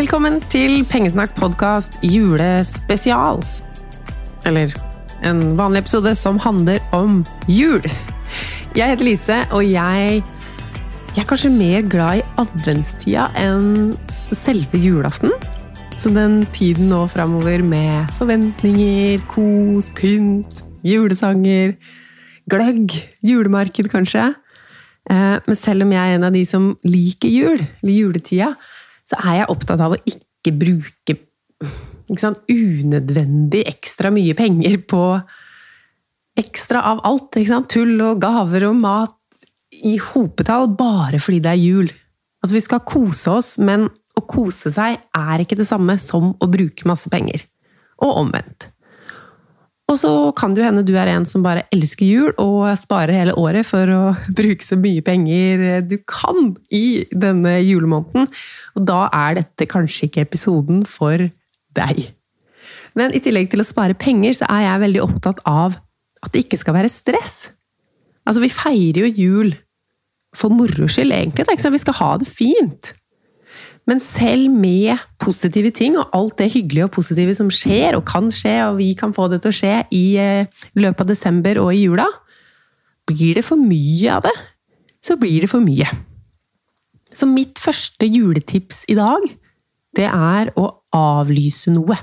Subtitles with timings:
[0.00, 3.42] Velkommen til Pengesnakk podkast julespesial.
[4.48, 4.72] Eller
[5.28, 7.18] en vanlig episode som handler om
[7.52, 7.84] jul.
[8.78, 10.22] Jeg heter Lise, og jeg,
[11.12, 13.92] jeg er kanskje mer glad i adventstida enn
[14.32, 15.36] selve julaften.
[16.00, 21.76] Så den tiden nå framover med forventninger, kos, pynt, julesanger,
[22.48, 24.30] gløgg, julemarked kanskje.
[25.12, 28.54] Eh, Men selv om jeg er en av de som liker jul, eller juletida,
[29.10, 31.16] så er jeg opptatt av å ikke bruke
[32.10, 35.04] ikke sant, unødvendig ekstra mye penger på
[36.40, 37.36] ekstra av alt.
[37.70, 39.16] Tull og gaver og mat
[39.86, 41.90] i hopetall bare fordi det er jul.
[42.40, 46.50] Altså, vi skal kose oss, men å kose seg er ikke det samme som å
[46.50, 47.44] bruke masse penger.
[48.00, 48.70] Og omvendt.
[49.90, 53.16] Og så kan det jo hende du er en som bare elsker jul og sparer
[53.16, 54.00] hele året for å
[54.38, 58.30] bruke så mye penger du kan i denne julemåneden.
[58.78, 61.26] Og da er dette kanskje ikke episoden for
[61.76, 62.02] deg.
[62.98, 65.78] Men i tillegg til å spare penger, så er jeg veldig opptatt av
[66.20, 67.50] at det ikke skal være stress.
[68.28, 69.52] Altså, vi feirer jo jul
[70.36, 71.46] for moro skyld, egentlig.
[71.50, 72.92] Vi skal ha det fint.
[73.88, 78.28] Men selv med positive ting, og alt det hyggelige og positive som skjer, og kan
[78.34, 81.72] skje, og vi kan få det til å skje i eh, løpet av desember og
[81.74, 82.06] i jula,
[83.10, 84.36] blir det for mye av det,
[85.02, 85.88] så blir det for mye.
[87.10, 89.24] Så mitt første juletips i dag,
[89.96, 91.96] det er å avlyse noe.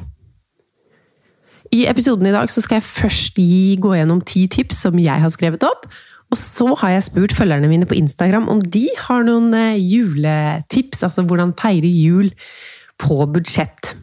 [1.72, 5.32] I episoden i dag skal jeg først gi, gå gjennom ti tips som jeg har
[5.32, 5.88] skrevet opp,
[6.28, 11.06] og så har jeg spurt følgerne mine på Instagram om de har noen eh, juletips,
[11.08, 12.34] altså hvordan feire jul
[13.00, 13.94] på budsjett.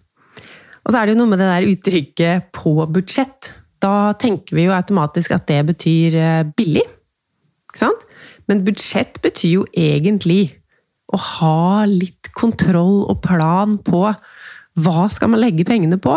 [0.85, 3.53] Og så er det jo noe med det der uttrykket 'på budsjett'.
[3.81, 6.85] Da tenker vi jo automatisk at det betyr eh, billig.
[7.69, 8.07] Ikke sant?
[8.49, 10.55] Men budsjett betyr jo egentlig
[11.13, 14.07] å ha litt kontroll og plan på
[14.81, 16.17] hva skal man legge pengene på.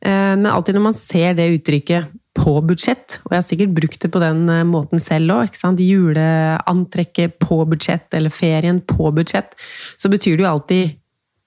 [0.00, 4.02] Eh, Men alltid når man ser det uttrykket på budsjett, og jeg har sikkert brukt
[4.02, 9.56] det på den eh, måten selv òg, juleantrekket på budsjett, eller ferien på budsjett,
[9.98, 10.94] så betyr det jo alltid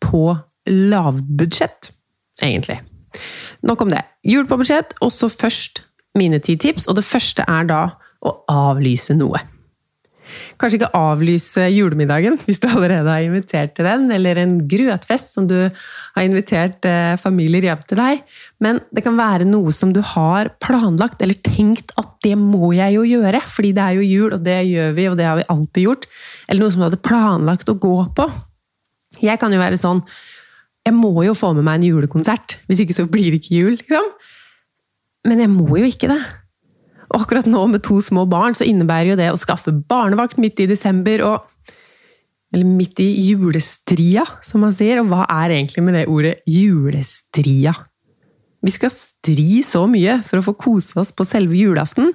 [0.04, 0.26] på
[0.70, 1.94] lavbudsjett,
[2.42, 2.82] egentlig.
[3.64, 4.04] Nok om det.
[4.28, 5.86] Jul på budsjett, og så først
[6.20, 7.84] mine ti tips, og det første er da
[8.24, 9.40] å avlyse noe.
[10.62, 15.48] Kanskje ikke avlyse julemiddagen hvis du allerede har invitert til den, eller en grøtfest som
[15.50, 18.24] du har invitert eh, familier hjem til deg.
[18.64, 22.98] Men det kan være noe som du har planlagt eller tenkt at det må jeg
[22.98, 25.50] jo gjøre, fordi det er jo jul, og det gjør vi, og det har vi
[25.56, 26.08] alltid gjort.
[26.48, 28.30] Eller noe som du hadde planlagt å gå på.
[29.24, 30.00] Jeg kan jo være sånn
[30.84, 33.76] Jeg må jo få med meg en julekonsert, hvis ikke så blir det ikke jul.
[33.80, 34.10] Liksom.
[35.30, 36.20] Men jeg må jo ikke det.
[37.14, 40.64] Og akkurat nå med to små barn, så innebærer jo det å skaffe barnevakt midt
[40.64, 41.50] i desember og
[42.54, 45.00] Eller midt i julestria, som man sier.
[45.02, 47.74] Og hva er egentlig med det ordet julestria?
[48.62, 52.12] Vi skal stri så mye for å få kose oss på selve julaften.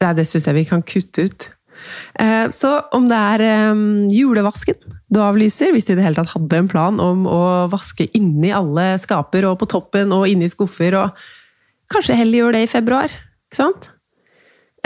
[0.00, 1.46] Nei, det syns jeg vi kan kutte ut.
[2.18, 3.84] Eh, Så om det er eh,
[4.16, 4.80] julevasken
[5.12, 8.48] du avlyser, hvis du i det hele tatt hadde en plan om å vaske inni
[8.48, 11.12] alle skaper og på toppen og inni skuffer, og
[11.92, 13.12] kanskje heller gjør det i februar,
[13.48, 13.90] ikke sant?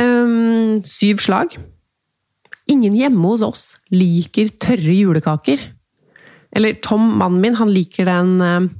[0.00, 1.58] Um, syv slag.
[2.70, 5.64] Ingen hjemme hos oss liker tørre julekaker.
[6.54, 8.70] Eller Tom, mannen min, han liker den eh,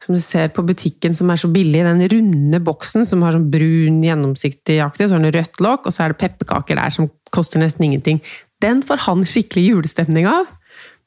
[0.00, 3.50] som du ser på butikken som er så billig, den runde boksen som har sånn
[3.52, 8.22] brun, gjennomsiktig-aktig, sånn rødt lokk, og så er det pepperkaker der som koster nesten ingenting.
[8.64, 10.48] Den får han skikkelig julestemning av,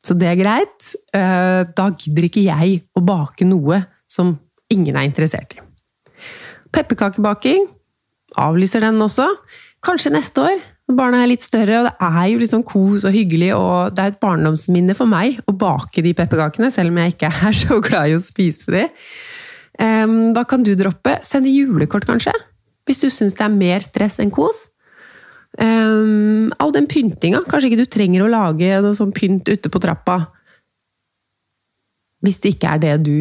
[0.05, 0.93] så det er greit.
[1.15, 4.35] Eh, Da gidder ikke jeg å bake noe som
[4.69, 5.62] ingen er interessert i.
[6.73, 7.67] Pepperkakebaking,
[8.39, 9.27] avlyser den også.
[9.83, 13.15] Kanskje neste år, når barna er litt større, og det er jo sånn kos og
[13.15, 17.15] hyggelig, og det er et barndomsminne for meg å bake de pepperkakene, selv om jeg
[17.15, 18.87] ikke er så glad i å spise de.
[19.73, 21.17] Da kan du droppe?
[21.25, 22.33] Sende julekort, kanskje?
[22.85, 24.67] Hvis du syns det er mer stress enn kos.
[25.53, 27.43] Um, all den pyntinga.
[27.47, 30.19] Kanskje ikke du trenger å lage noe sånn pynt ute på trappa.
[32.23, 33.15] Hvis det ikke er det du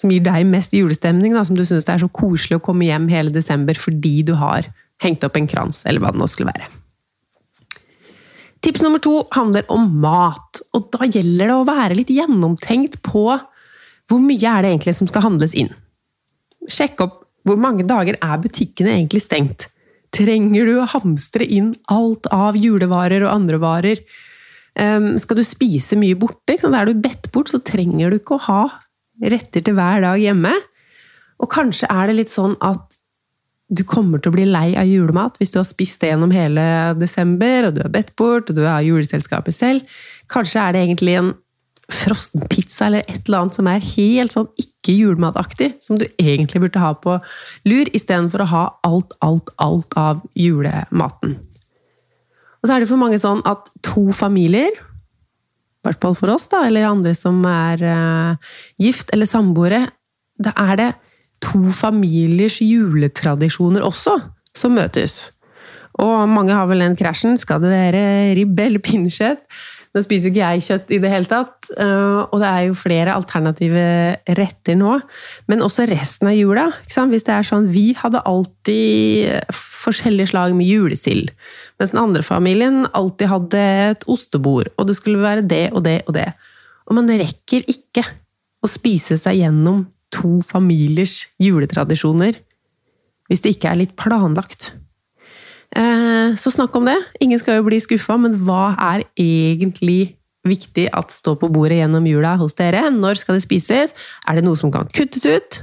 [0.00, 2.88] som gir deg mest julestemning, da, som du syns det er så koselig å komme
[2.88, 4.70] hjem hele desember fordi du har
[5.04, 6.68] hengt opp en krans, eller hva det nå skulle være.
[8.60, 13.24] Tips nummer to handler om mat, og da gjelder det å være litt gjennomtenkt på
[14.10, 15.70] hvor mye er det egentlig som skal handles inn.
[16.68, 19.70] Sjekk opp hvor mange dager er butikkene egentlig stengt.
[20.12, 24.02] Trenger du å hamstre inn alt av julevarer og andre varer?
[24.76, 26.58] Um, skal du spise mye borte?
[26.58, 28.62] Er du bedt bort, så trenger du ikke å ha
[29.20, 30.54] retter til hver dag hjemme.
[31.40, 32.96] Og kanskje er det litt sånn at
[33.70, 36.64] du kommer til å bli lei av julemat hvis du har spist det gjennom hele
[36.98, 40.00] desember, og du har bedt bort, og du har juleselskaper selv.
[40.32, 41.30] Kanskje er det egentlig en
[41.90, 46.62] frossen pizza eller et eller annet som er helt sånn ikke julemataktig, som du egentlig
[46.64, 47.16] burde ha på
[47.66, 51.36] lur, istedenfor å ha alt, alt, alt av julematen.
[52.60, 54.70] Og så er det for mange sånn at to familier,
[55.80, 58.50] i hvert fall for oss, da, eller andre som er uh,
[58.80, 59.86] gift eller samboere,
[60.40, 60.90] da er det
[61.40, 64.18] to familiers juletradisjoner også
[64.56, 65.30] som møtes.
[66.00, 67.38] Og mange har vel den krasjen.
[67.40, 68.02] Skal det være
[68.36, 69.42] ribbe eller pinnekjøtt?
[69.90, 72.76] Nå spiser jo ikke jeg kjøtt i det hele tatt, eh, og det er jo
[72.78, 73.86] flere alternative
[74.38, 75.00] retter nå.
[75.50, 76.68] Men også resten av jula.
[76.86, 79.50] Hvis det er sånn Vi hadde alltid
[79.80, 81.32] forskjellige slag med julesild.
[81.80, 86.02] Mens den andre familien alltid hadde et ostebord, og det skulle være det og det
[86.06, 86.28] og det.
[86.88, 88.04] Og man rekker ikke
[88.60, 92.40] å spise seg gjennom to familiers juletradisjoner
[93.30, 94.72] hvis det ikke er litt planlagt.
[95.70, 96.96] Eh, Så snakk om det.
[97.22, 100.16] Ingen skal jo bli skuffa, men hva er egentlig
[100.46, 102.88] viktig at står på bordet gjennom jula hos dere?
[102.90, 103.94] Når skal det spises?
[104.26, 105.60] Er det noe som kan kuttes ut?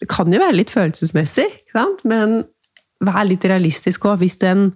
[0.00, 2.04] Det kan jo være litt følelsesmessig, ikke sant?
[2.04, 2.42] men
[3.02, 4.20] vær litt realistisk òg.
[4.22, 4.68] Hvis den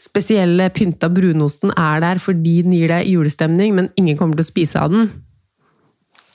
[0.00, 4.50] spesielle pynta brunosten er der fordi den gir deg julestemning, men ingen kommer til å
[4.50, 5.10] spise av den,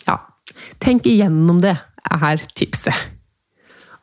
[0.08, 0.20] ja,
[0.80, 1.76] tenk igjennom det,
[2.10, 2.96] er tipset.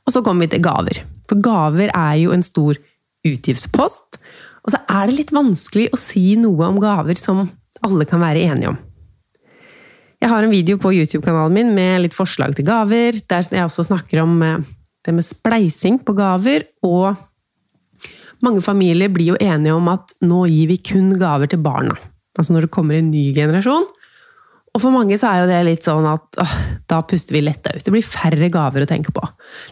[0.07, 1.01] Og så kommer vi til gaver.
[1.27, 2.79] For gaver er jo en stor
[3.27, 4.21] utgiftspost.
[4.67, 7.47] Og så er det litt vanskelig å si noe om gaver som
[7.87, 8.79] alle kan være enige om.
[10.23, 13.85] Jeg har en video på YouTube-kanalen min med litt forslag til gaver, der jeg også
[13.91, 14.65] snakker om eh,
[15.07, 17.15] det med spleising på gaver, og
[18.45, 21.97] mange familier blir jo enige om at nå gir vi kun gaver til barna.
[22.37, 23.87] Altså når det kommer en ny generasjon.
[24.77, 26.55] Og for mange så er jo det litt sånn at åh,
[26.91, 27.81] da puster vi letta ut.
[27.81, 29.23] Det blir færre gaver å tenke på.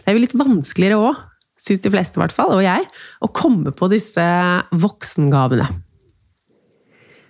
[0.01, 1.19] Det er jo litt vanskeligere òg,
[1.61, 2.87] syns de fleste i hvert fall, og jeg,
[3.21, 4.25] å komme på disse
[4.73, 5.67] voksengavene.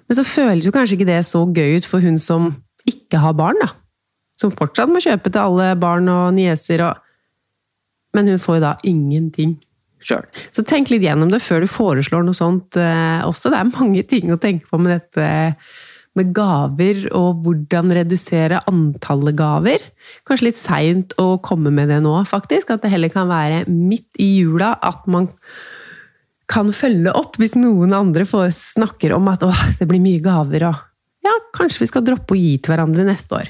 [0.05, 2.53] Men så føles jo kanskje ikke det så gøy ut for hun som
[2.87, 3.73] ikke har barn, da.
[4.39, 7.04] Som fortsatt må kjøpe til alle barn og nieser og
[8.15, 9.57] Men hun får jo da ingenting
[10.05, 10.25] sjøl.
[10.53, 13.51] Så tenk litt gjennom det før du foreslår noe sånt eh, også.
[13.51, 15.27] Det er mange ting å tenke på med dette
[16.15, 19.83] med gaver, og hvordan redusere antallet gaver.
[20.27, 22.71] Kanskje litt seint å komme med det nå, faktisk.
[22.71, 25.27] At det heller kan være midt i jula at man
[26.51, 29.43] kan følge opp hvis noen andre får, snakker om at
[29.79, 33.39] det blir mye gaver, og ja, kanskje vi skal droppe å gi til hverandre neste
[33.39, 33.49] år.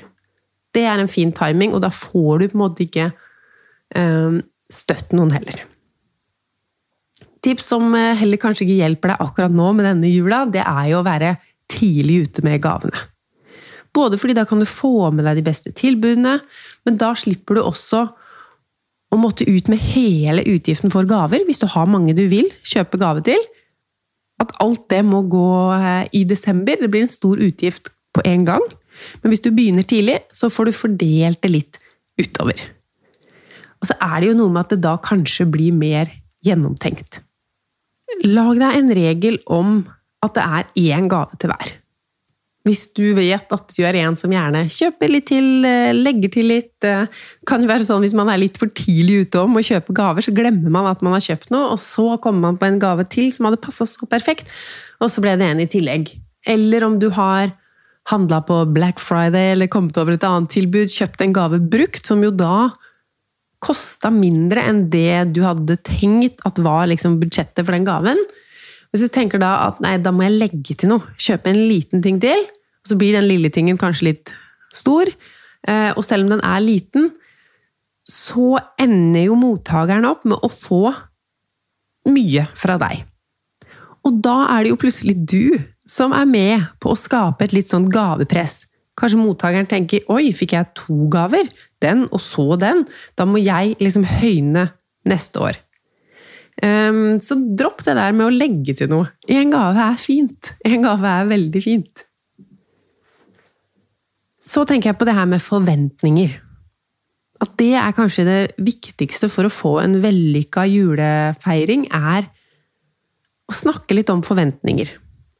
[0.75, 4.37] Det er en fin timing, og da får du på en måte ikke eh,
[4.71, 5.63] støtt noen heller.
[7.45, 10.89] Tips som eh, heller kanskje ikke hjelper deg akkurat nå med denne jula, det er
[10.91, 11.35] jo å være
[11.71, 13.05] tidlig ute med gavene.
[13.95, 16.39] Både fordi da kan du få med deg de beste tilbudene,
[16.85, 18.03] men da slipper du også
[19.13, 22.99] å måtte ut med hele utgiften for gaver, hvis du har mange du vil kjøpe
[22.99, 23.39] gave til.
[24.41, 26.81] At alt det må gå eh, i desember.
[26.81, 28.65] Det blir en stor utgift på en gang.
[29.21, 31.79] Men hvis du begynner tidlig, så får du fordelt det litt
[32.19, 32.59] utover.
[33.85, 36.09] Og så er det jo noe med at det da kanskje blir mer
[36.45, 37.19] gjennomtenkt.
[38.25, 39.75] Lag deg en regel om
[40.25, 41.73] at det er én gave til hver.
[42.65, 46.47] Hvis du vet at du er en som gjerne kjøper litt til, eh, legger til
[46.49, 47.09] litt Det
[47.45, 50.25] kan jo være sånn hvis man er litt for tidlig ute om å kjøpe gaver,
[50.25, 53.05] så glemmer man at man har kjøpt noe, og så kommer man på en gave
[53.05, 54.49] til som hadde passa så perfekt,
[54.97, 56.09] og så ble det en i tillegg.
[56.45, 57.53] Eller om du har
[58.09, 62.21] handla på Black Friday eller kommet over et annet tilbud, kjøpt en gave brukt, som
[62.25, 62.71] jo da
[63.65, 68.19] kosta mindre enn det du hadde tenkt at var liksom budsjettet for den gaven.
[68.93, 72.03] Hvis du tenker da at nei, da må jeg legge til noe, kjøpe en liten
[72.05, 74.33] ting til, og så blir den lille tingen kanskje litt
[74.75, 75.09] stor,
[75.67, 77.09] eh, og selv om den er liten,
[78.05, 80.93] så ender jo mottakeren opp med å få
[82.13, 83.01] mye fra deg.
[84.05, 85.57] Og da er det jo plutselig du
[85.89, 88.65] som er med på å skape et litt sånn gavepress.
[88.95, 91.49] Kanskje mottakeren tenker 'oi, fikk jeg to gaver?
[91.83, 92.85] Den, og så den?'
[93.17, 94.69] Da må jeg liksom høyne
[95.05, 95.59] neste år.
[96.63, 99.11] Um, så dropp det der med å legge til noe.
[99.27, 100.53] En gave er fint.
[100.63, 102.05] En gave er veldig fint.
[104.39, 106.37] Så tenker jeg på det her med forventninger.
[107.43, 112.29] At det er kanskje det viktigste for å få en vellykka julefeiring, er
[113.45, 114.93] å snakke litt om forventninger.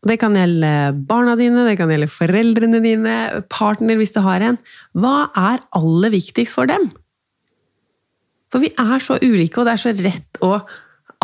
[0.06, 0.70] Det kan gjelde
[1.10, 3.16] barna dine, det kan gjelde foreldrene dine,
[3.50, 4.60] partner hvis du har en.
[4.94, 6.92] Hva er aller viktigst for dem?
[8.54, 10.60] For vi er så ulike, og det er så rett å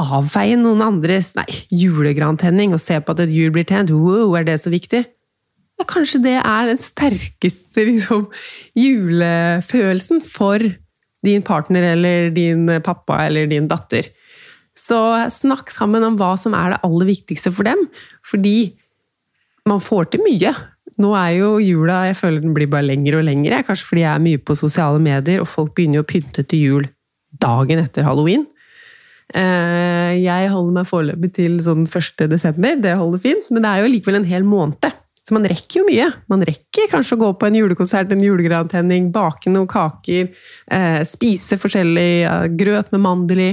[0.02, 3.94] avfeie noen andres nei, julegrantenning og se på at et jul blir tent.
[3.94, 5.04] Wow, er det så viktig?
[5.78, 8.28] Ja, kanskje det er den sterkeste liksom,
[8.78, 10.64] julefølelsen for
[11.26, 14.10] din partner eller din pappa eller din datter.
[14.78, 15.00] Så
[15.34, 17.88] snakk sammen om hva som er det aller viktigste for dem,
[18.26, 18.74] fordi
[19.68, 20.54] man får til mye.
[21.02, 24.14] Nå er jo jula jeg føler den blir bare lengre og lengre, kanskje fordi jeg
[24.14, 26.90] er mye på sosiale medier, og folk begynner å pynte til jul
[27.42, 28.48] dagen etter halloween.
[29.32, 32.26] Eh, jeg holder meg foreløpig til sånn 1.
[32.32, 34.92] desember, det holder fint, men det er jo likevel en hel måned.
[35.22, 36.08] Så man rekker jo mye.
[36.34, 40.32] Man rekker kanskje å gå på en julekonsert, en julegrantenning, bake noen kaker,
[40.68, 43.52] eh, spise forskjellig grøt med mandel i.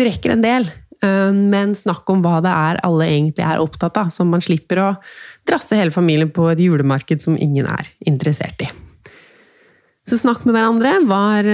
[0.00, 0.64] Du rekker en del.
[1.04, 4.80] Eh, men snakk om hva det er alle egentlig er opptatt av, så man slipper
[4.80, 4.88] å
[5.48, 8.70] drasse hele familien på et julemarked som ingen er interessert i.
[10.08, 11.46] Så snakk med hverandre var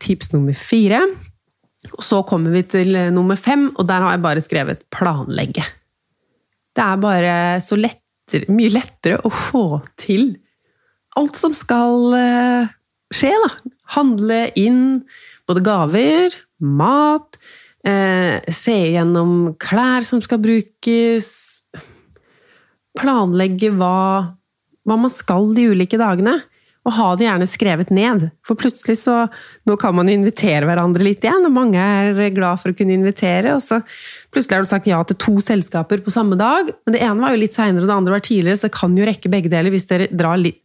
[0.00, 1.02] tips nummer fire.
[1.90, 5.66] Og så kommer vi til eh, nummer fem, og der har jeg bare skrevet 'planlegge'.
[6.72, 10.36] Det er bare så lettere, mye lettere å få til
[11.18, 12.70] alt som skal eh,
[13.12, 13.50] skje, da.
[13.98, 15.02] Handle inn
[15.50, 21.32] både gaver, mat, eh, se gjennom klær som skal brukes
[22.98, 24.36] Planlegge hva,
[24.84, 26.36] hva man skal de ulike dagene.
[26.82, 28.24] Og ha det gjerne skrevet ned.
[28.46, 29.28] For plutselig så
[29.68, 32.96] Nå kan man jo invitere hverandre litt igjen, og mange er glad for å kunne
[32.96, 33.54] invitere.
[33.54, 33.78] Og så
[34.34, 36.72] plutselig har du sagt ja til to selskaper på samme dag.
[36.82, 38.98] Men det ene var jo litt seinere, og det andre var tidligere, så det kan
[38.98, 40.60] jo rekke begge deler hvis dere drar litt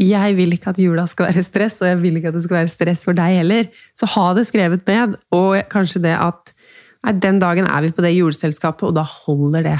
[0.00, 2.60] jeg vil ikke at jula skal være stress, og jeg vil ikke at det skal
[2.62, 3.70] være stress for deg heller.
[3.98, 6.52] Så ha det skrevet ned, og kanskje det at
[7.06, 9.78] nei, den dagen er vi på det juleselskapet, og da holder det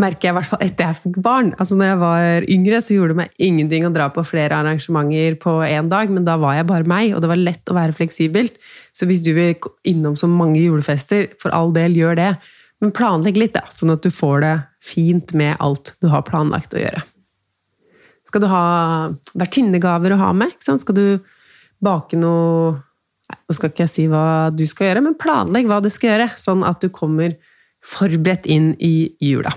[0.00, 1.52] merker jeg i hvert fall etter jeg fikk barn.
[1.60, 5.36] Altså når jeg var yngre, så gjorde det meg ingenting å dra på flere arrangementer
[5.42, 7.96] på én dag, men da var jeg bare meg, og det var lett å være
[7.96, 8.58] fleksibelt.
[8.96, 9.54] Så hvis du vil
[9.88, 12.32] innom så mange julefester, for all del, gjør det.
[12.80, 16.76] Men planlegg litt, da, sånn at du får det fint med alt du har planlagt
[16.76, 17.04] å gjøre.
[18.30, 18.64] Skal du ha
[19.34, 20.54] vertinnegaver å ha med?
[20.62, 21.04] Skal du
[21.82, 22.78] bake noe
[23.30, 26.24] Nå skal ikke jeg si hva du skal gjøre, men planlegg hva du skal gjøre,
[26.34, 27.36] sånn at du kommer
[27.78, 29.52] forberedt inn i jula.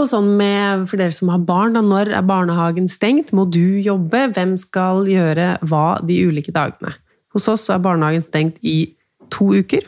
[0.00, 3.34] Og sånn med, for dere som har barn, da, når er barnehagen stengt?
[3.36, 4.30] Må du jobbe?
[4.32, 6.94] Hvem skal gjøre hva de ulike dagene?
[7.36, 8.94] Hos oss er barnehagen stengt i
[9.28, 9.84] to uker.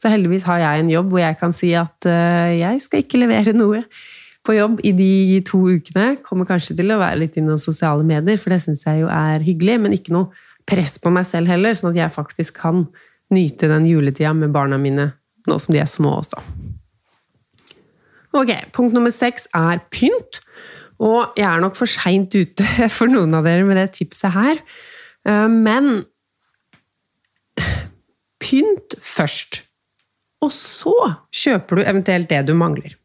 [0.00, 3.24] Så heldigvis har jeg en jobb hvor jeg kan si at uh, jeg skal ikke
[3.24, 3.86] levere noe
[4.50, 6.16] på jobb i de to ukene.
[6.26, 9.44] Kommer kanskje til å være litt innom sosiale medier, for det syns jeg jo er
[9.46, 9.78] hyggelig.
[9.84, 10.34] Men ikke noe
[10.68, 12.84] press på meg selv heller, sånn at jeg faktisk kan
[13.30, 15.12] nyte den juletida med barna mine
[15.48, 16.42] nå som de er små også.
[18.36, 20.42] Ok, Punkt nummer seks er pynt.
[21.00, 22.66] Og jeg er nok for seint ute
[22.98, 24.60] for noen av dere med det tipset her.
[25.26, 26.02] Eh, men
[28.42, 29.62] pynt først.
[30.44, 30.96] Og så
[31.36, 32.99] kjøper du eventuelt det du mangler.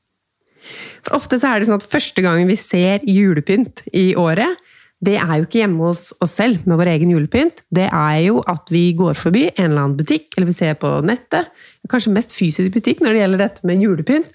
[1.06, 4.58] For ofte så er det sånn at første gangen vi ser julepynt i året,
[5.06, 7.62] det er jo ikke hjemme hos oss selv med vår egen julepynt.
[7.74, 10.90] Det er jo at vi går forbi en eller annen butikk, eller vi ser på
[11.06, 11.52] nettet.
[11.92, 14.32] Kanskje mest fysisk butikk når det gjelder dette med julepynt.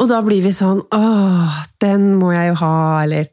[0.00, 3.28] Og da blir vi sånn Åh, den må jeg jo ha, eller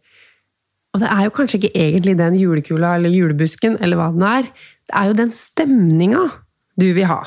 [0.96, 4.48] Og det er jo kanskje ikke egentlig den julekula eller julebusken eller hva den er.
[4.90, 6.24] Det er jo den stemninga
[6.82, 7.22] du vil ha.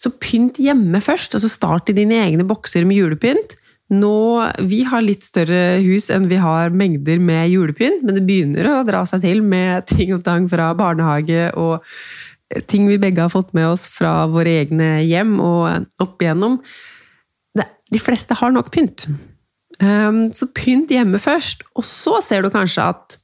[0.00, 3.54] Så pynt hjemme først, og så start i dine egne bokser med julepynt.
[3.92, 4.16] Nå,
[4.64, 8.84] Vi har litt større hus enn vi har mengder med julepynt, men det begynner å
[8.86, 11.84] dra seg til med ting og tang fra barnehage og
[12.70, 16.60] ting vi begge har fått med oss fra våre egne hjem og opp igjennom.
[17.92, 19.06] De fleste har nok pynt.
[19.82, 23.18] Um, så pynt hjemme først, og så ser du kanskje at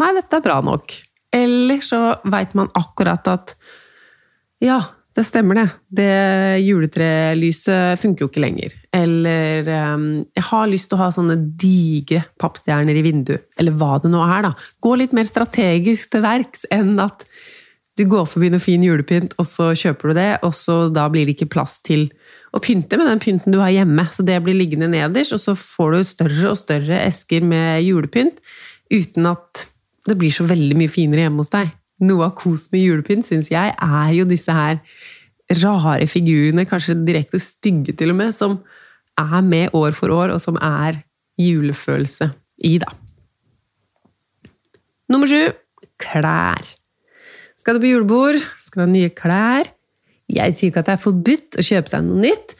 [0.00, 0.94] nei, dette er bra nok.
[1.34, 3.56] Eller så veit man akkurat at
[4.62, 4.80] ja,
[5.16, 5.66] det stemmer det.
[5.96, 6.12] Det
[6.60, 8.74] juletrelyset funker jo ikke lenger.
[8.92, 13.46] Eller um, jeg har lyst til å ha sånne digre pappstjerner i vinduet.
[13.56, 14.52] Eller hva det nå er, da.
[14.84, 17.24] Gå litt mer strategisk til verks enn at
[17.96, 21.24] du går forbi noe fin julepynt, og så kjøper du det, og så da blir
[21.24, 22.10] det ikke plass til
[22.52, 24.04] å pynte med den pynten du har hjemme.
[24.12, 28.44] Så det blir liggende nederst, og så får du større og større esker med julepynt
[28.92, 29.64] uten at
[30.06, 31.72] det blir så veldig mye finere hjemme hos deg.
[32.04, 34.80] Noe av kos med julepynt, syns jeg, er jo disse her
[35.62, 38.58] rare figurene, kanskje direkte stygge til og med, som
[39.16, 41.00] er med år for år, og som er
[41.40, 42.30] julefølelse
[42.66, 42.90] i, da.
[45.12, 45.40] Nummer sju
[46.02, 46.64] klær.
[47.56, 49.70] Skal du på julebord, skal du ha nye klær.
[50.30, 52.56] Jeg sier ikke at det er forbudt å kjøpe seg noe nytt,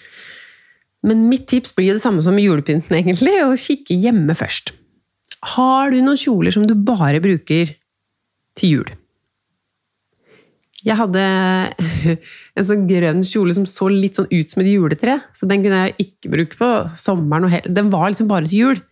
[1.07, 4.73] men mitt tips blir det samme som julepynten, egentlig, å kikke hjemme først.
[5.55, 7.75] Har du noen kjoler som du bare bruker
[8.59, 8.95] til jul?
[10.87, 11.23] Jeg hadde
[12.57, 15.87] en sånn grønn kjole som så litt sånn ut som et juletre, så den kunne
[15.89, 17.59] jeg ikke bruke på sommeren.
[17.67, 18.85] Den var liksom bare til jul.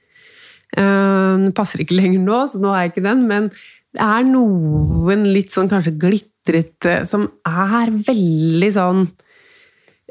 [0.75, 3.47] Den passer ikke lenger nå, så nå har jeg ikke den, men
[3.95, 9.05] det er noen litt sånn kanskje glitrete som er veldig sånn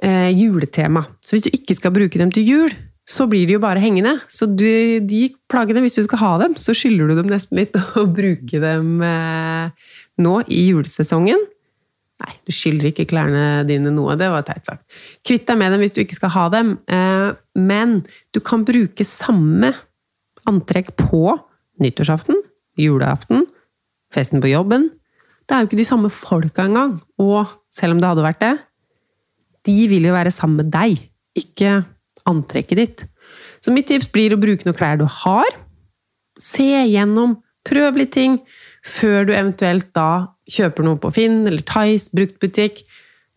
[0.04, 1.04] eh, juletema.
[1.20, 4.16] Så hvis du ikke skal bruke dem til jul, så blir de jo bare hengende.
[4.32, 7.76] Så du, de plaggene, hvis du skal ha dem, så skylder du dem nesten litt
[8.00, 9.92] å bruke dem eh,
[10.24, 11.44] nå i julesesongen.
[12.24, 14.86] Nei, du skylder ikke klærne dine noe, det var teit sagt.
[15.28, 17.98] Kvitt deg med dem hvis du ikke skal ha dem, eh, men
[18.32, 19.74] du kan bruke samme
[20.48, 21.36] antrekk på
[21.84, 22.40] nyttårsaften,
[22.80, 23.48] julaften,
[24.14, 24.88] festen på jobben.
[25.44, 26.96] Det er jo ikke de samme folka engang.
[27.20, 28.54] Og selv om det hadde vært det,
[29.68, 31.02] de vil jo være sammen med deg,
[31.40, 31.82] ikke
[32.30, 33.04] antrekket ditt.
[33.64, 35.50] Så mitt tips blir å bruke noen klær du har.
[36.40, 38.40] Se gjennom, prøv litt ting,
[38.84, 42.84] før du eventuelt da kjøper noe på Finn eller Tice, bruktbutikk,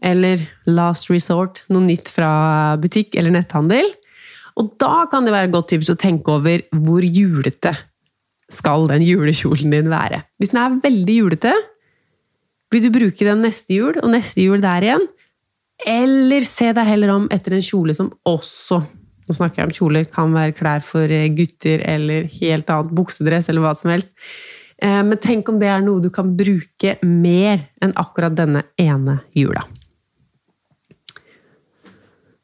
[0.05, 3.89] eller Last Resort, noe nytt fra butikk eller netthandel.
[4.61, 7.75] Og da kan det være et godt tips å tenke over hvor julete
[8.53, 10.23] skal den julekjolen din være.
[10.41, 11.55] Hvis den er veldig julete,
[12.73, 15.07] vil du bruke den neste jul og neste jul der igjen?
[15.87, 18.85] Eller se deg heller om etter en kjole som også
[19.27, 23.65] Nå snakker jeg om kjoler, kan være klær for gutter eller helt annet buksedress eller
[23.65, 24.13] hva som helst.
[24.83, 29.19] Eh, men tenk om det er noe du kan bruke mer enn akkurat denne ene
[29.37, 29.65] jula.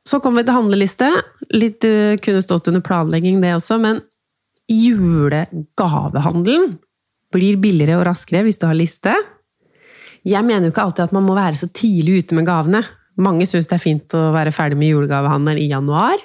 [0.08, 1.08] Så kommer vi til handleliste.
[1.54, 4.00] Litt uh, kunne stått under planlegging, det også, men
[4.72, 6.78] julegavehandelen
[7.32, 9.14] blir billigere og raskere hvis du har liste.
[10.26, 12.80] Jeg mener jo ikke alltid at man må være så tidlig ute med gavene.
[13.22, 16.18] Mange syns det er fint å være ferdig med julegavehandelen i januar.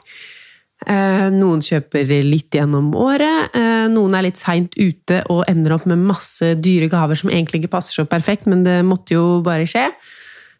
[0.86, 3.56] Eh, noen kjøper litt gjennom året.
[3.58, 7.64] Eh, noen er litt seint ute og ender opp med masse dyre gaver som egentlig
[7.64, 9.88] ikke passer så perfekt, men det måtte jo bare skje.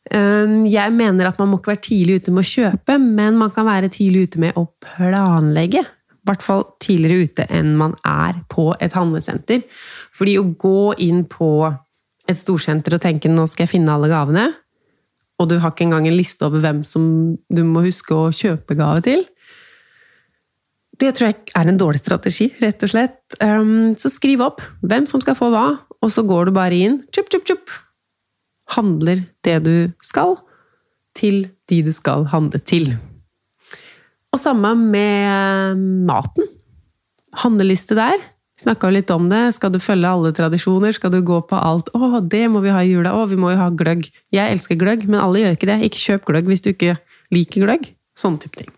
[0.10, 3.54] Eh, jeg mener at man må ikke være tidlig ute med å kjøpe, men man
[3.54, 5.86] kan være tidlig ute med å planlegge
[6.28, 9.62] i hvert fall tidligere ute enn man er på et handlesenter.
[10.12, 11.70] Fordi å gå inn på
[12.28, 14.54] et storsenter og tenke 'nå skal jeg finne alle gavene',
[15.40, 18.76] og du har ikke engang en liste over hvem som du må huske å kjøpe
[18.76, 19.24] gave til,
[21.02, 23.20] det tror jeg er en dårlig strategi, rett og slett.
[23.42, 25.68] Um, så skriv opp hvem som skal få hva,
[26.02, 27.76] og så går du bare inn, tjup, tjup, tjup,
[28.76, 30.38] handler det du skal,
[31.18, 32.92] til de du skal handle til.
[34.34, 36.50] Og samme med maten.
[37.38, 38.20] Handleliste der.
[38.58, 39.54] Snakka litt om det.
[39.54, 40.94] Skal du følge alle tradisjoner?
[40.94, 41.92] Skal du gå på alt?
[41.94, 43.14] 'Å, det må vi ha i jula.
[43.14, 45.78] Å, vi må jo ha gløgg.' Jeg elsker gløgg, men alle gjør ikke det.
[45.86, 46.98] Ikke kjøp gløgg hvis du ikke
[47.34, 47.94] liker gløgg.
[48.18, 48.74] Sånn type ting.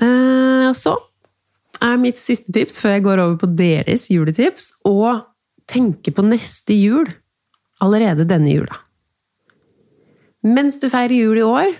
[0.00, 0.96] Eh, så
[1.80, 5.24] er mitt siste tips, før jeg går over på deres juletips, å
[5.70, 7.08] tenke på neste jul
[7.80, 8.80] allerede denne jula.
[10.44, 11.72] Mens du feirer jul i år,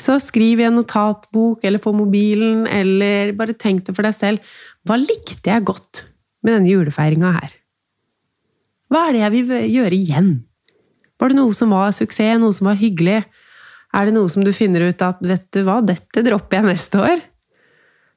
[0.00, 4.54] så skriv i en notatbok eller på mobilen, eller bare tenk det for deg selv.
[4.84, 6.04] hva likte jeg godt
[6.42, 7.54] med denne julefeiringa her?
[8.90, 10.32] Hva er det jeg vil gjøre igjen?
[11.18, 13.22] Var det noe som var suksess, noe som var hyggelig?
[13.94, 17.00] Er det noe som du finner ut at vet du hva, dette dropper jeg neste
[17.00, 17.22] år?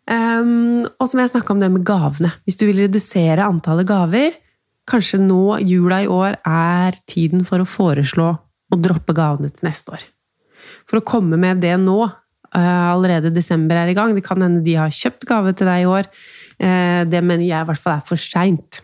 [0.08, 2.32] Um, og så må jeg snakke om det med gavene.
[2.48, 4.38] Hvis du vil redusere antallet gaver,
[4.88, 9.98] kanskje nå, jula i år, er tiden for å foreslå å droppe gavene til neste
[9.98, 10.06] år.
[10.88, 14.64] For å komme med det nå, uh, allerede desember er i gang Det kan hende
[14.64, 16.12] de har kjøpt gave til deg i år.
[16.56, 18.82] Uh, det mener jeg i hvert fall er for seint.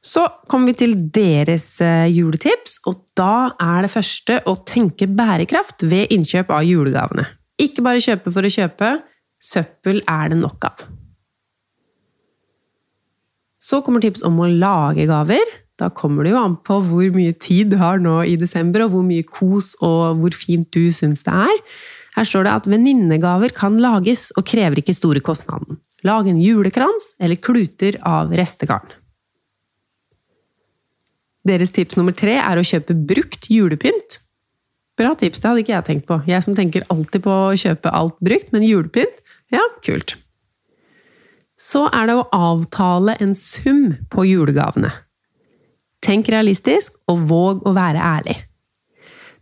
[0.00, 5.84] Så kommer vi til deres uh, juletips, og da er det første å tenke bærekraft
[5.84, 7.26] ved innkjøp av julegavene.
[7.60, 8.94] Ikke bare kjøpe for å kjøpe.
[9.40, 10.84] Søppel er det nok av.
[13.60, 15.56] Så kommer tips om å lage gaver.
[15.80, 18.94] Da kommer det jo an på hvor mye tid du har nå i desember, og
[18.94, 21.60] hvor mye kos og hvor fint du syns det er.
[22.16, 25.78] Her står det at venninnegaver kan lages og krever ikke store kostnaden.
[26.04, 28.96] Lag en julekrans eller kluter av restegarn.
[31.46, 34.18] Deres tips nummer tre er å kjøpe brukt julepynt.
[35.00, 36.18] Bra tips, det hadde ikke jeg tenkt på.
[36.28, 39.22] Jeg som tenker alltid på å kjøpe alt brukt, men julepynt?
[39.54, 40.18] Ja, kult.
[41.60, 44.92] Så er det å avtale en sum på julegavene.
[46.04, 48.36] Tenk realistisk, og våg å være ærlig.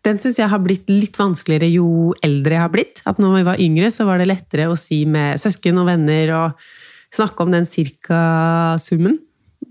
[0.07, 3.03] Den syns jeg har blitt litt vanskeligere jo eldre jeg har blitt.
[3.07, 6.35] At når vi var yngre, så var det lettere å si med søsken og venner
[6.39, 6.69] og
[7.15, 9.19] snakke om den cirka-summen.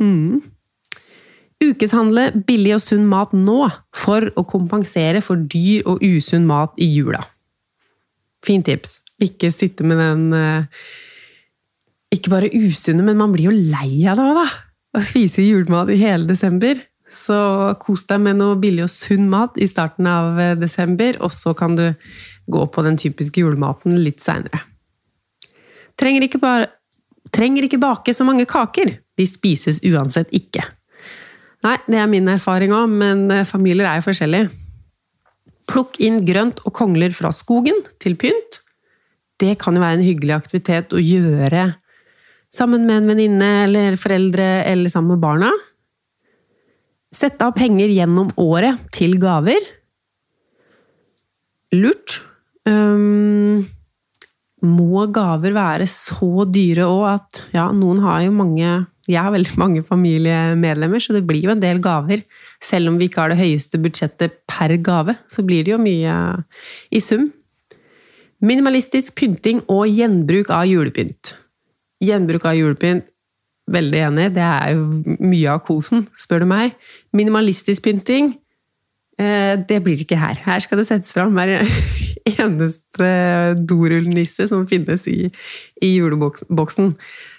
[0.01, 0.43] Mm.
[1.63, 3.63] Ukeshandle billig og sunn mat nå
[3.97, 7.23] for å kompensere for dyr og usunn mat i jula.
[8.45, 8.99] Fint tips.
[9.17, 10.67] Ikke sitte med den eh,
[12.13, 14.45] Ikke bare usunne, men man blir jo lei av det òg, da!
[14.97, 16.79] Å spise julemat i hele desember.
[17.09, 17.35] Så
[17.81, 21.55] kos deg med noe billig og sunn mat i starten av eh, desember, og så
[21.57, 21.87] kan du
[22.47, 24.61] gå på den typiske julematen litt seinere.
[25.97, 26.29] Trenger,
[27.33, 28.93] trenger ikke bake så mange kaker.
[29.17, 30.63] De spises uansett ikke.
[31.65, 34.51] Nei, det er min erfaring òg, men eh, familier er jo forskjellige.
[35.67, 38.61] Plukk inn grønt og kongler fra skogen til pynt.
[39.41, 41.71] Det kan jo være en hyggelig aktivitet å gjøre
[42.53, 45.51] sammen med en venninne eller foreldre eller sammen med barna.
[47.13, 49.63] Sette av penger gjennom året til gaver.
[51.75, 52.21] Lurt.
[52.67, 53.63] Um,
[54.67, 58.71] må gaver være så dyre òg at Ja, noen har jo mange
[59.07, 62.25] jeg har veldig mange familiemedlemmer, så det blir jo en del gaver.
[62.63, 66.15] Selv om vi ikke har det høyeste budsjettet per gave, så blir det jo mye
[66.91, 67.29] i sum.
[68.43, 71.37] Minimalistisk pynting og gjenbruk av julepynt.
[72.03, 73.07] Gjenbruk av julepynt,
[73.71, 76.75] veldig enig, det er jo mye av kosen, spør du meg.
[77.15, 78.33] Minimalistisk pynting,
[79.19, 80.37] eh, det blir ikke her.
[80.43, 81.55] Her skal det settes fram hver
[82.37, 83.09] eneste
[83.67, 85.31] dorullnisse som finnes i,
[85.81, 86.93] i juleboksen.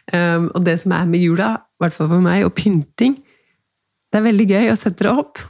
[0.08, 3.18] Um, og det som er med jula, i hvert fall for meg, og pynting
[4.08, 5.40] Det er veldig gøy å sette det opp,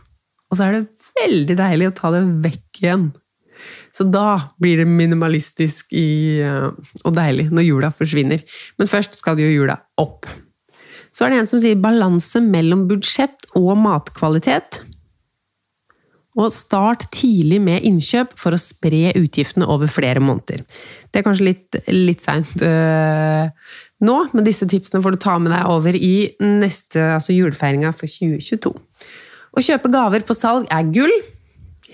[0.50, 3.04] og så er det veldig deilig å ta det vekk igjen.
[3.94, 8.42] Så da blir det minimalistisk i, uh, og deilig når jula forsvinner.
[8.78, 10.26] Men først skal jo jula opp.
[11.14, 14.82] Så er det en som sier balanse mellom budsjett og matkvalitet.
[16.38, 20.62] Og start tidlig med innkjøp for å spre utgiftene over flere måneder.
[21.10, 23.48] Det er kanskje litt, litt seint øh,
[24.04, 28.06] nå, men disse tipsene får du ta med deg over i neste, altså julefeiringa for
[28.06, 28.74] 2022.
[29.58, 31.14] Å kjøpe gaver på salg er gull.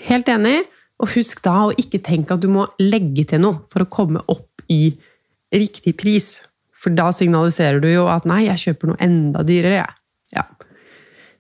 [0.05, 0.59] Helt enig.
[1.03, 4.23] Og husk da å ikke tenke at du må legge til noe for å komme
[4.31, 4.95] opp i
[5.55, 6.39] riktig pris.
[6.77, 9.95] For da signaliserer du jo at 'nei, jeg kjøper noe enda dyrere', jeg.
[10.37, 10.45] Ja.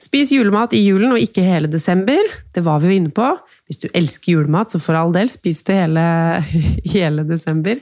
[0.00, 2.20] Spis julemat i julen og ikke hele desember.
[2.55, 3.29] Det var vi jo inne på.
[3.68, 6.07] Hvis du elsker julemat, så for all del, spis det hele,
[6.94, 7.81] hele desember.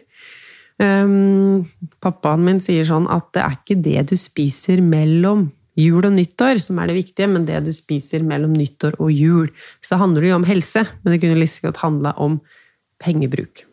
[0.82, 1.62] Um,
[2.02, 5.46] pappaen min sier sånn at det er ikke det du spiser mellom
[5.78, 9.50] jul og nyttår som er det viktige, men det du spiser mellom nyttår og jul.
[9.84, 12.40] Så handler det jo om helse, men det kunne like godt handla om
[13.02, 13.64] pengebruk.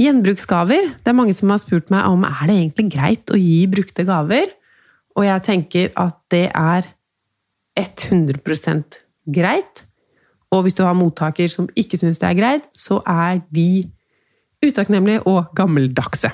[0.00, 0.94] Gjenbruksgaver.
[1.02, 4.06] Det er mange som har spurt meg om er det egentlig greit å gi brukte
[4.08, 4.54] gaver.
[5.18, 6.88] Og jeg tenker at det er
[7.78, 9.02] 100%
[9.34, 9.84] greit.
[10.52, 13.84] Og hvis du har mottaker som ikke syns det er greit, så er de
[14.62, 16.32] utakknemlige og gammeldagse.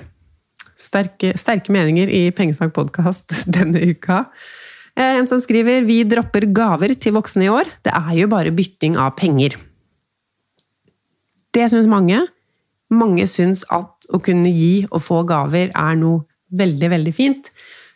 [0.79, 4.27] Sterke, sterke meninger i Pengesnakk podkast denne uka.
[4.99, 7.71] Eh, en som skriver 'Vi dropper gaver til voksne i år'.
[7.83, 9.57] Det er jo bare bytting av penger.
[11.53, 12.27] Det syns mange.
[12.91, 17.51] Mange syns at å kunne gi og få gaver er noe veldig, veldig fint.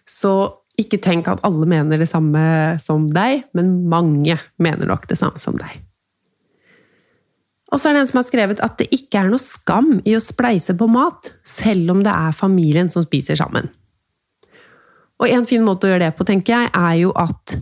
[0.07, 5.19] Så ikke tenk at alle mener det samme som deg, men mange mener nok det
[5.21, 5.82] samme som deg.
[7.73, 10.17] Og så er det en som har skrevet at det ikke er noe skam i
[10.17, 13.71] å spleise på mat, selv om det er familien som spiser sammen.
[15.23, 17.57] Og en fin måte å gjøre det på, tenker jeg, er jo at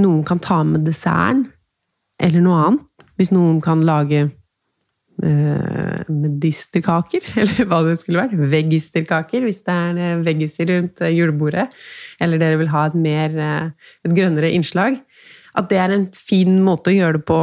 [0.00, 1.48] noen kan ta med desserten,
[2.20, 2.86] eller noe annet.
[3.20, 4.20] Hvis noen kan lage
[5.24, 8.36] eh, medisterkaker, eller hva det skulle vært.
[8.52, 11.66] Veggisterkaker, hvis det er eh, veggiser rundt eh, julebordet.
[12.22, 15.00] Eller dere vil ha et mer eh, et grønnere innslag.
[15.58, 17.40] At det er en fin måte å gjøre det på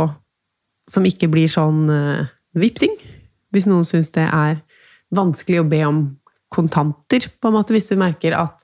[0.90, 2.94] som ikke blir sånn uh, vipsing.
[3.54, 4.60] Hvis noen syns det er
[5.16, 6.02] vanskelig å be om
[6.54, 7.76] kontanter, på en måte.
[7.76, 8.64] Hvis du merker at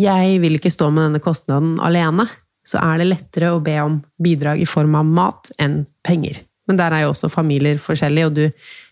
[0.00, 2.28] 'jeg vil ikke stå med denne kostnaden alene',
[2.64, 6.40] så er det lettere å be om bidrag i form av mat enn penger.
[6.68, 8.50] Men der er jo også familier forskjellige, og du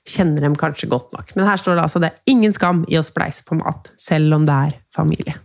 [0.09, 1.37] kjenner dem kanskje godt nok.
[1.37, 4.35] Men her står det altså det er ingen skam i å spleise på mat, selv
[4.35, 5.37] om det er familie.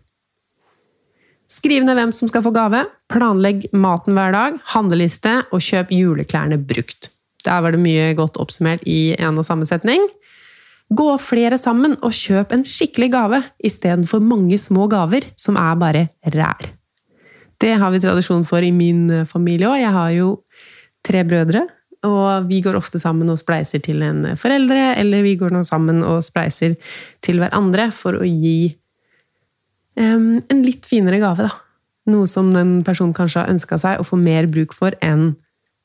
[1.53, 2.79] Skriv ned hvem som skal få gave,
[3.11, 7.11] planlegg maten hver dag, handleliste og kjøp juleklærne brukt.
[7.45, 10.01] Der var det mye godt oppsummert i en og samme setning.
[10.93, 16.07] Gå flere sammen og kjøp en skikkelig gave istedenfor mange små gaver som er bare
[16.33, 16.73] ræl.
[17.61, 19.79] Det har vi tradisjon for i min familie òg.
[19.83, 20.29] Jeg har jo
[21.05, 21.67] tre brødre,
[22.03, 26.01] og vi går ofte sammen og spleiser til en foreldre, eller vi går nå sammen
[26.07, 26.75] og spleiser
[27.23, 28.73] til hverandre for å gi
[29.99, 31.59] en litt finere gave, da.
[32.11, 35.33] Noe som den personen kanskje har ønska seg å få mer bruk for enn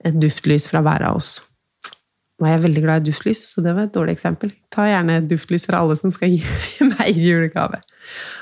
[0.06, 1.36] et duftlys fra hver av oss.
[2.38, 4.52] Nå er jeg veldig glad i duftlys, så det var et dårlig eksempel.
[4.70, 6.42] Ta gjerne duftlys fra alle som skal gi
[6.92, 7.80] meg julegave.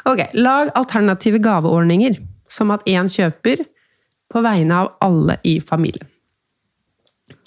[0.09, 3.65] Ok, Lag alternative gaveordninger, som at én kjøper
[4.33, 6.05] på vegne av alle i familien.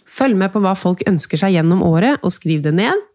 [0.09, 3.05] Følg med på hva folk ønsker seg gjennom året, og skriv det ned.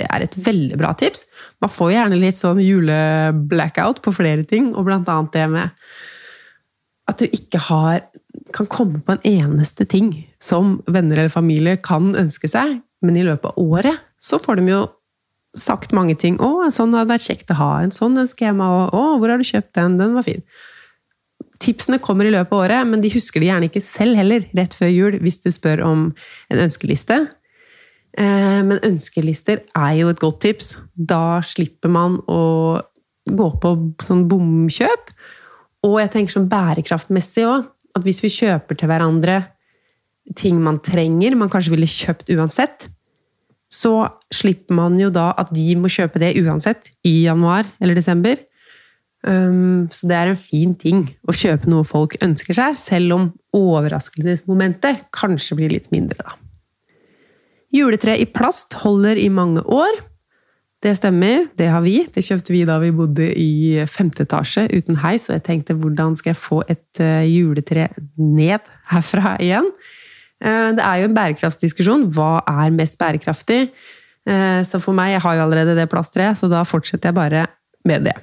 [0.00, 1.26] Det er et veldig bra tips.
[1.62, 5.76] Man får gjerne litt sånn juleblackout på flere ting, og blant annet det med
[7.10, 8.04] at du ikke har,
[8.54, 13.24] kan komme på en eneste ting som venner eller familie kan ønske seg, men i
[13.26, 14.82] løpet av året så får de jo
[15.58, 16.36] sagt mange ting.
[16.38, 17.70] 'Å, en sånn hadde vært kjekt å ha.
[17.82, 18.92] En sånn ønsker jeg meg.
[18.94, 19.98] 'Å, hvor har du kjøpt den?
[19.98, 20.44] Den var fin.'
[21.60, 24.72] Tipsene kommer i løpet av året, men de husker det gjerne ikke selv heller, rett
[24.72, 26.06] før jul, hvis du spør om
[26.48, 27.18] en ønskeliste.
[28.18, 30.74] Eh, men ønskelister er jo et godt tips.
[30.94, 32.42] Da slipper man å
[33.30, 33.74] gå på
[34.06, 35.12] sånn bomkjøp.
[35.86, 37.68] Og jeg tenker sånn bærekraftmessig òg.
[37.96, 39.40] At hvis vi kjøper til hverandre
[40.38, 42.86] ting man trenger, man kanskje ville kjøpt uansett,
[43.70, 48.38] så slipper man jo da at de må kjøpe det uansett i januar eller desember.
[49.26, 53.26] Um, så det er en fin ting å kjøpe noe folk ønsker seg, selv om
[53.56, 56.38] overraskelsesmomentet kanskje blir litt mindre, da.
[57.74, 60.00] Juletre i plast holder i mange år.
[60.80, 61.98] Det stemmer, det har vi.
[62.08, 66.16] Det kjøpte vi da vi bodde i femte etasje uten heis, og jeg tenkte hvordan
[66.16, 69.68] skal jeg få et eh, juletre ned herfra igjen?
[70.40, 72.08] Eh, det er jo en bærekraftsdiskusjon.
[72.16, 73.60] Hva er mest bærekraftig?
[74.24, 77.46] Eh, så for meg, jeg har jo allerede det plasttreet, så da fortsetter jeg bare
[77.84, 78.16] med det.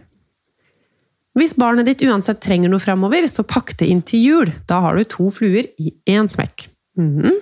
[1.38, 4.54] Hvis barnet ditt uansett trenger noe framover, så pakk det inn til jul.
[4.66, 6.72] Da har du to fluer i én smekk.
[6.98, 7.38] Mm -hmm.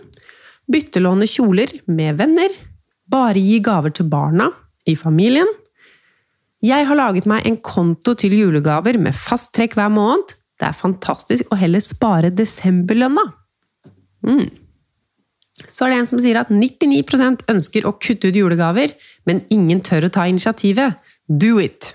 [0.71, 2.53] Byttelåne kjoler med venner.
[3.05, 4.49] Bare gi gaver til barna
[4.89, 5.49] i familien.
[6.65, 10.33] Jeg har laget meg en konto til julegaver med fast trekk hver måned.
[10.57, 13.25] Det er fantastisk å heller spare desemberlønna.
[14.25, 14.47] Mm.
[15.67, 18.95] Så er det en som sier at 99% ønsker å kutte ut julegaver,
[19.27, 20.97] men ingen tør å ta initiativet.
[21.27, 21.93] Do it!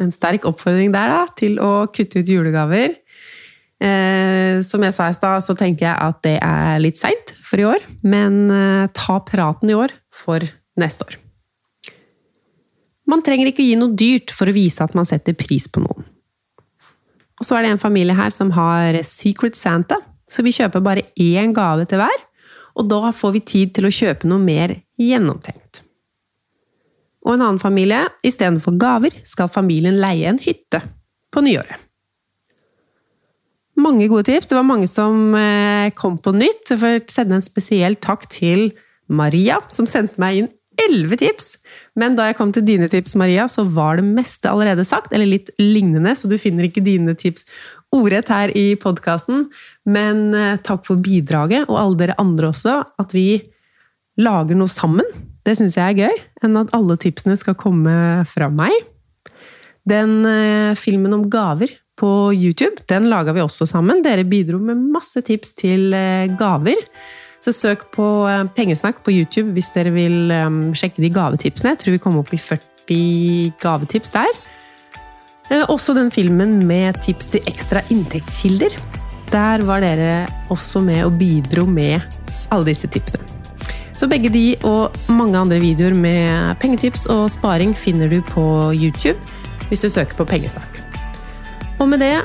[0.00, 2.96] En sterk oppfordring der da, til å kutte ut julegaver.
[3.80, 7.62] Eh, som jeg sa i stad, så tenker jeg at det er litt seint for
[7.62, 7.84] i år.
[8.04, 10.44] Men eh, ta praten i år for
[10.80, 11.18] neste år.
[13.10, 15.82] Man trenger ikke å gi noe dyrt for å vise at man setter pris på
[15.82, 16.06] noen.
[17.40, 19.96] Og så er det en familie her som har Secret Santa,
[20.28, 22.26] så vi kjøper bare én gave til hver.
[22.78, 25.82] Og da får vi tid til å kjøpe noe mer gjennomtenkt.
[27.24, 30.80] Og en annen familie, istedenfor gaver, skal familien leie en hytte
[31.32, 31.89] på nyåret.
[33.80, 34.50] Mange gode tips.
[34.50, 36.72] Det var mange som eh, kom på nytt.
[36.72, 38.70] Jeg får sende en spesiell takk til
[39.10, 41.54] Maria, som sendte meg inn elleve tips!
[41.98, 45.28] Men da jeg kom til dine tips, Maria, så var det meste allerede sagt, eller
[45.28, 47.46] litt lignende, så du finner ikke dine tips
[47.94, 49.48] ordrett her i podkasten.
[49.88, 53.42] Men eh, takk for bidraget, og alle dere andre også, at vi
[54.20, 55.06] lager noe sammen.
[55.46, 57.92] Det syns jeg er gøy, enn at alle tipsene skal komme
[58.30, 58.74] fra meg.
[59.88, 64.02] Den eh, filmen om gaver på YouTube, den laga vi også sammen.
[64.04, 66.80] Dere bidro med masse tips til eh, gaver.
[67.40, 71.74] Så søk på eh, Pengesnakk på YouTube hvis dere vil um, sjekke de gavetipsene.
[71.74, 74.32] Jeg tror vi kom opp i 40 gavetips der.
[75.50, 78.76] Eh, også den filmen med tips til ekstra inntektskilder.
[79.30, 82.00] Der var dere også med og bidro med
[82.50, 83.26] alle disse tipsene.
[83.94, 89.18] Så begge de og mange andre videoer med pengetips og sparing finner du på YouTube
[89.68, 90.89] hvis du søker på Pengesnakk.
[91.80, 92.18] Og med det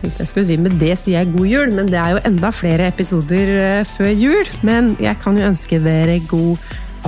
[0.00, 2.50] tenkte jeg skulle si med det sier jeg god jul, men det er jo enda
[2.54, 4.52] flere episoder eh, før jul.
[4.66, 6.56] Men jeg kan jo ønske dere god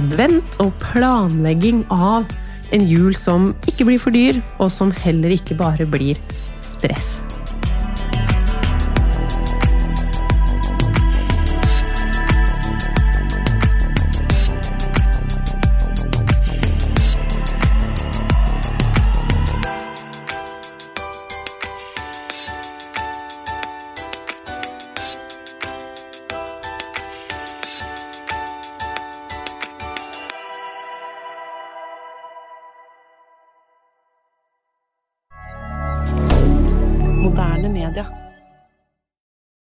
[0.00, 2.28] advent og planlegging av
[2.72, 6.20] en jul som ikke blir for dyr, og som heller ikke bare blir
[6.64, 7.18] stress.